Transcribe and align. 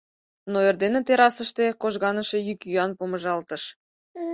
Но 0.51 0.57
эрдене 0.67 1.01
террасыште 1.07 1.65
кожганыше 1.81 2.37
йӱк-йӱан 2.47 2.91
помыжалтыш. 2.97 3.63